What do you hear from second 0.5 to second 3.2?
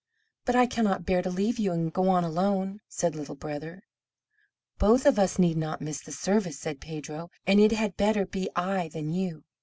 I cannot bear to leave you, and go on alone," said